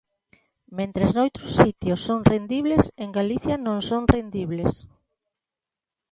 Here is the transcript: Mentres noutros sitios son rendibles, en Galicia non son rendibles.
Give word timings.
Mentres 0.77 1.09
noutros 1.17 1.51
sitios 1.61 1.99
son 2.07 2.19
rendibles, 2.31 2.83
en 3.03 3.09
Galicia 3.19 3.55
non 3.65 3.77
son 3.89 4.03
rendibles. 4.15 4.73